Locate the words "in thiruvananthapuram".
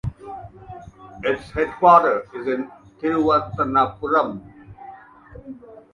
2.47-4.41